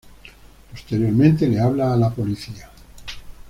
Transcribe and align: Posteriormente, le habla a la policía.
Posteriormente, 0.71 1.47
le 1.47 1.59
habla 1.59 1.93
a 1.93 1.95
la 1.95 2.09
policía. 2.09 2.71